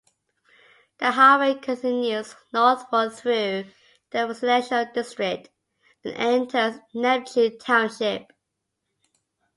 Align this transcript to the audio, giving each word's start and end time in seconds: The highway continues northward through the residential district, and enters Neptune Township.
The 0.97 1.11
highway 1.11 1.53
continues 1.61 2.35
northward 2.51 3.11
through 3.13 3.65
the 4.09 4.25
residential 4.27 4.83
district, 4.91 5.51
and 6.03 6.15
enters 6.15 6.79
Neptune 6.91 7.59
Township. 7.59 8.33